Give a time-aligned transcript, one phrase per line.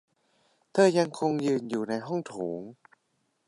[0.71, 2.61] เธอยังคงยืนอยู่ในห้องโถง